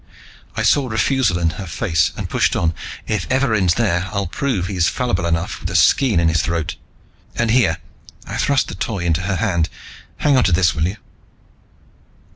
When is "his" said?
6.27-6.41